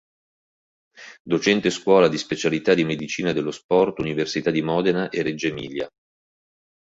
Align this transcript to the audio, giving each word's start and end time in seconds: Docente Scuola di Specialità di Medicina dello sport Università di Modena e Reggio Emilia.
Docente 1.21 1.69
Scuola 1.69 2.07
di 2.07 2.17
Specialità 2.17 2.73
di 2.73 2.83
Medicina 2.83 3.33
dello 3.33 3.51
sport 3.51 3.99
Università 3.99 4.49
di 4.49 4.63
Modena 4.63 5.09
e 5.11 5.21
Reggio 5.21 5.45
Emilia. 5.45 5.87